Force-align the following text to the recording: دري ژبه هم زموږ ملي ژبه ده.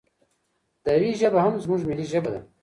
دري 0.85 1.09
ژبه 1.21 1.39
هم 1.45 1.53
زموږ 1.63 1.81
ملي 1.89 2.05
ژبه 2.11 2.29
ده. 2.33 2.41